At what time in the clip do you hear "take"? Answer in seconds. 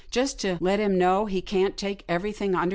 1.77-2.03